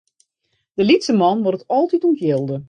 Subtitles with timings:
[0.77, 2.57] De lytse man moat it altyd ûntjilde.